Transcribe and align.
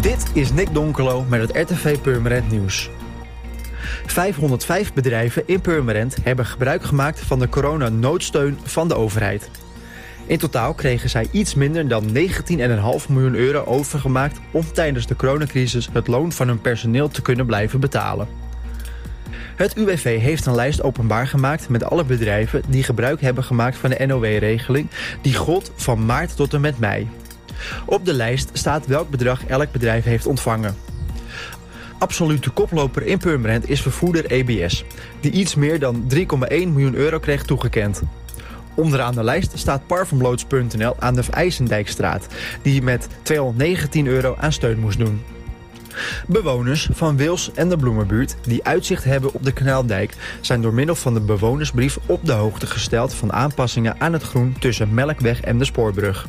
Dit 0.00 0.30
is 0.32 0.52
Nick 0.52 0.74
Donkelo 0.74 1.24
met 1.28 1.40
het 1.40 1.70
RTV 1.70 1.98
Purmerend 1.98 2.50
Nieuws. 2.50 2.90
505 4.06 4.92
bedrijven 4.92 5.42
in 5.46 5.60
Purmerend 5.60 6.16
hebben 6.22 6.46
gebruik 6.46 6.82
gemaakt 6.82 7.20
van 7.20 7.38
de 7.38 7.48
coronanoodsteun 7.48 8.58
van 8.62 8.88
de 8.88 8.94
overheid. 8.94 9.50
In 10.26 10.38
totaal 10.38 10.74
kregen 10.74 11.10
zij 11.10 11.28
iets 11.30 11.54
minder 11.54 11.88
dan 11.88 12.04
19,5 12.04 12.14
miljoen 13.08 13.34
euro 13.34 13.64
overgemaakt 13.64 14.40
om 14.50 14.72
tijdens 14.72 15.06
de 15.06 15.16
coronacrisis 15.16 15.88
het 15.92 16.06
loon 16.06 16.32
van 16.32 16.48
hun 16.48 16.60
personeel 16.60 17.08
te 17.08 17.22
kunnen 17.22 17.46
blijven 17.46 17.80
betalen. 17.80 18.28
Het 19.56 19.76
UWV 19.76 20.20
heeft 20.20 20.46
een 20.46 20.54
lijst 20.54 20.82
openbaar 20.82 21.26
gemaakt 21.26 21.68
met 21.68 21.84
alle 21.84 22.04
bedrijven 22.04 22.62
die 22.68 22.82
gebruik 22.82 23.20
hebben 23.20 23.44
gemaakt 23.44 23.76
van 23.76 23.90
de 23.90 24.06
NOW-regeling 24.06 24.88
die 25.22 25.34
gold 25.34 25.72
van 25.76 26.06
maart 26.06 26.36
tot 26.36 26.54
en 26.54 26.60
met 26.60 26.78
mei. 26.78 27.08
Op 27.84 28.04
de 28.04 28.12
lijst 28.12 28.50
staat 28.52 28.86
welk 28.86 29.10
bedrag 29.10 29.46
elk 29.46 29.72
bedrijf 29.72 30.04
heeft 30.04 30.26
ontvangen. 30.26 30.76
Absolute 31.98 32.50
koploper 32.50 33.02
in 33.02 33.18
Purmerend 33.18 33.68
is 33.68 33.82
vervoerder 33.82 34.26
EBS, 34.30 34.84
die 35.20 35.30
iets 35.30 35.54
meer 35.54 35.78
dan 35.78 36.12
3,1 36.14 36.24
miljoen 36.48 36.94
euro 36.94 37.18
kreeg 37.18 37.44
toegekend. 37.44 38.02
Onderaan 38.74 39.14
de 39.14 39.24
lijst 39.24 39.58
staat 39.58 39.86
parfumloods.nl 39.86 40.94
aan 40.98 41.14
de 41.14 41.22
IJsendijkstraat, 41.30 42.26
die 42.62 42.82
met 42.82 43.08
219 43.22 44.06
euro 44.06 44.34
aan 44.38 44.52
steun 44.52 44.78
moest 44.78 44.98
doen. 44.98 45.22
Bewoners 46.26 46.88
van 46.92 47.16
Wils 47.16 47.50
en 47.54 47.68
de 47.68 47.76
Bloemenbuurt 47.76 48.36
die 48.42 48.64
uitzicht 48.64 49.04
hebben 49.04 49.34
op 49.34 49.44
de 49.44 49.52
Kanaaldijk... 49.52 50.14
zijn 50.40 50.62
door 50.62 50.74
middel 50.74 50.94
van 50.94 51.14
de 51.14 51.20
bewonersbrief 51.20 51.98
op 52.06 52.26
de 52.26 52.32
hoogte 52.32 52.66
gesteld... 52.66 53.14
van 53.14 53.32
aanpassingen 53.32 54.00
aan 54.00 54.12
het 54.12 54.22
groen 54.22 54.56
tussen 54.58 54.94
Melkweg 54.94 55.40
en 55.40 55.58
de 55.58 55.64
Spoorbrug. 55.64 56.26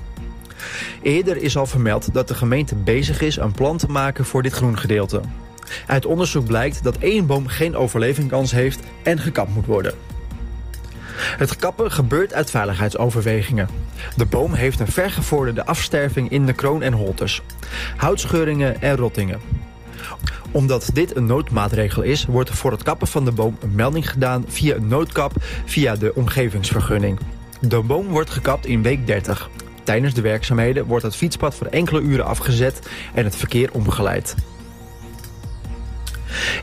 Eerder 1.01 1.37
is 1.37 1.57
al 1.57 1.65
vermeld 1.65 2.13
dat 2.13 2.27
de 2.27 2.35
gemeente 2.35 2.75
bezig 2.75 3.21
is 3.21 3.35
een 3.35 3.51
plan 3.51 3.77
te 3.77 3.87
maken 3.87 4.25
voor 4.25 4.43
dit 4.43 4.53
groengedeelte. 4.53 5.21
Uit 5.87 6.05
onderzoek 6.05 6.45
blijkt 6.45 6.83
dat 6.83 6.97
één 6.97 7.25
boom 7.25 7.47
geen 7.47 7.75
overlevingskans 7.75 8.51
heeft 8.51 8.79
en 9.03 9.19
gekapt 9.19 9.53
moet 9.53 9.65
worden. 9.65 9.93
Het 11.17 11.55
kappen 11.55 11.91
gebeurt 11.91 12.33
uit 12.33 12.49
veiligheidsoverwegingen. 12.49 13.69
De 14.15 14.25
boom 14.25 14.53
heeft 14.53 14.79
een 14.79 14.87
vergevorderde 14.87 15.65
afsterving 15.65 16.29
in 16.29 16.45
de 16.45 16.53
kroon 16.53 16.81
en 16.81 16.93
holtes, 16.93 17.41
houtscheuringen 17.97 18.81
en 18.81 18.95
rottingen. 18.95 19.39
Omdat 20.51 20.89
dit 20.93 21.15
een 21.15 21.25
noodmaatregel 21.25 22.01
is, 22.01 22.25
wordt 22.25 22.49
voor 22.49 22.71
het 22.71 22.83
kappen 22.83 23.07
van 23.07 23.25
de 23.25 23.31
boom 23.31 23.57
een 23.59 23.75
melding 23.75 24.09
gedaan 24.09 24.45
via 24.47 24.75
een 24.75 24.87
noodkap 24.87 25.31
via 25.65 25.95
de 25.95 26.15
omgevingsvergunning. 26.15 27.19
De 27.61 27.81
boom 27.81 28.07
wordt 28.07 28.29
gekapt 28.29 28.65
in 28.65 28.81
week 28.81 29.07
30. 29.07 29.49
Tijdens 29.87 30.13
de 30.13 30.21
werkzaamheden 30.21 30.85
wordt 30.85 31.03
het 31.03 31.15
fietspad 31.15 31.55
voor 31.55 31.67
enkele 31.67 32.01
uren 32.01 32.25
afgezet 32.25 32.79
en 33.13 33.23
het 33.23 33.35
verkeer 33.35 33.69
omgeleid. 33.71 34.35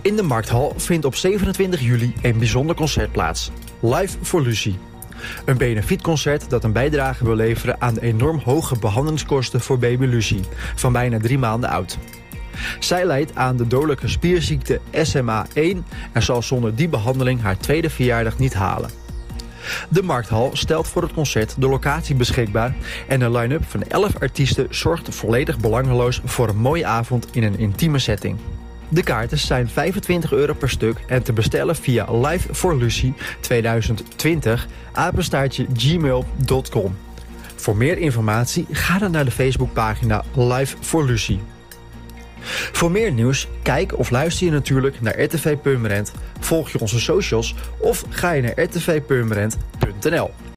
In 0.02 0.16
de 0.16 0.22
Markthal 0.22 0.72
vindt 0.76 1.04
op 1.04 1.14
27 1.14 1.80
juli 1.80 2.14
een 2.22 2.38
bijzonder 2.38 2.76
concert 2.76 3.12
plaats. 3.12 3.50
Live 3.80 4.18
for 4.22 4.42
Lucie. 4.42 4.78
Een 5.44 5.56
benefietconcert 5.56 6.50
dat 6.50 6.64
een 6.64 6.72
bijdrage 6.72 7.24
wil 7.24 7.34
leveren 7.34 7.80
aan 7.80 7.94
de 7.94 8.02
enorm 8.02 8.40
hoge 8.44 8.78
behandelingskosten 8.78 9.60
voor 9.60 9.78
baby 9.78 10.04
Lucie, 10.04 10.44
van 10.74 10.92
bijna 10.92 11.18
drie 11.18 11.38
maanden 11.38 11.70
oud. 11.70 11.98
Zij 12.78 13.04
lijdt 13.04 13.34
aan 13.34 13.56
de 13.56 13.66
dodelijke 13.66 14.08
spierziekte 14.08 14.80
SMA1 14.92 15.78
en 16.12 16.22
zal 16.22 16.42
zonder 16.42 16.74
die 16.74 16.88
behandeling 16.88 17.40
haar 17.40 17.58
tweede 17.58 17.90
verjaardag 17.90 18.38
niet 18.38 18.54
halen. 18.54 19.03
De 19.88 20.02
Markthal 20.02 20.50
stelt 20.52 20.88
voor 20.88 21.02
het 21.02 21.12
concert 21.12 21.54
de 21.58 21.68
locatie 21.68 22.14
beschikbaar 22.14 22.74
en 23.08 23.20
een 23.20 23.32
line-up 23.32 23.64
van 23.68 23.82
11 23.82 24.20
artiesten 24.20 24.66
zorgt 24.70 25.14
volledig 25.14 25.58
belangeloos 25.58 26.20
voor 26.24 26.48
een 26.48 26.56
mooie 26.56 26.86
avond 26.86 27.26
in 27.32 27.42
een 27.42 27.58
intieme 27.58 27.98
setting. 27.98 28.38
De 28.88 29.02
kaarten 29.02 29.38
zijn 29.38 29.68
25 29.68 30.32
euro 30.32 30.54
per 30.54 30.70
stuk 30.70 30.98
en 31.06 31.22
te 31.22 31.32
bestellen 31.32 31.76
via 31.76 32.12
Live 32.20 32.54
for 32.54 32.76
Lucy 32.76 33.12
2020 33.40 34.66
apenstaartje 34.92 35.66
gmail.com. 35.76 36.96
Voor 37.54 37.76
meer 37.76 37.98
informatie 37.98 38.66
ga 38.70 38.98
dan 38.98 39.10
naar 39.10 39.24
de 39.24 39.30
Facebookpagina 39.30 40.24
Live 40.34 40.76
for 40.80 41.04
Lucy. 41.04 41.38
Voor 42.72 42.90
meer 42.90 43.12
nieuws, 43.12 43.48
kijk 43.62 43.98
of 43.98 44.10
luister 44.10 44.46
je 44.46 44.52
natuurlijk 44.52 45.00
naar 45.00 45.20
RTV 45.20 45.56
Purmerend, 45.56 46.12
volg 46.44 46.70
je 46.70 46.80
onze 46.80 47.00
socials 47.00 47.54
of 47.78 48.04
ga 48.08 48.32
je 48.32 48.42
naar 48.42 48.64
rtvpurmerend.nl. 48.64 50.30